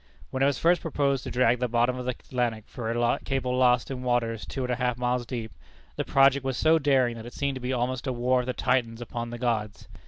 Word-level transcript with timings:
When 0.31 0.41
it 0.41 0.47
was 0.47 0.57
first 0.57 0.81
proposed 0.81 1.23
to 1.25 1.29
drag 1.29 1.59
the 1.59 1.67
bottom 1.67 1.95
of 1.95 2.05
the 2.05 2.13
Atlantic 2.17 2.63
for 2.67 2.89
a 2.89 3.19
cable 3.23 3.55
lost 3.55 3.91
in 3.91 4.01
waters 4.01 4.47
two 4.47 4.63
and 4.63 4.73
a 4.73 4.77
half 4.77 4.97
miles 4.97 5.27
deep, 5.27 5.51
the 5.95 6.03
project 6.03 6.43
was 6.43 6.57
so 6.57 6.79
daring 6.79 7.15
that 7.17 7.27
it 7.27 7.33
seemed 7.33 7.53
to 7.57 7.61
be 7.61 7.71
almost 7.71 8.07
a 8.07 8.11
war 8.11 8.39
of 8.39 8.47
the 8.47 8.53
Titans 8.53 8.99
upon 8.99 9.29
the 9.29 9.37
gods. 9.37 9.87